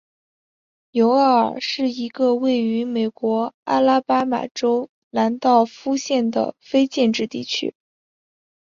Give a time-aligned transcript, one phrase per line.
[0.93, 7.75] 纽厄尔是一个位于美国阿拉巴马州兰道夫县的非建制地区。